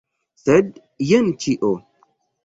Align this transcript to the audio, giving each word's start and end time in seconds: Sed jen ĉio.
Sed 0.43 0.71
jen 1.09 1.29
ĉio. 1.43 1.69